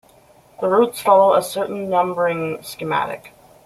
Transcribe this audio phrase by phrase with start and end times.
[0.59, 3.33] The routes follow a certain numbering schematic.